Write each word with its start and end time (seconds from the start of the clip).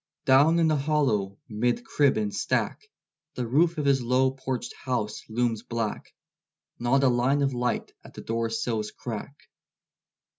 Down 0.25 0.57
in 0.57 0.67
the 0.67 0.75
hollow, 0.77 1.37
'mid 1.47 1.85
crib 1.85 2.17
and 2.17 2.33
stack, 2.33 2.89
The 3.35 3.45
roof 3.47 3.77
of 3.77 3.85
his 3.85 4.01
low 4.01 4.31
porched 4.31 4.73
house 4.73 5.21
looms 5.29 5.61
black; 5.61 6.15
Not 6.79 7.03
a 7.03 7.07
line 7.07 7.43
of 7.43 7.53
light 7.53 7.93
at 8.03 8.15
the 8.15 8.21
doorsill's 8.23 8.89
crack. 8.89 9.35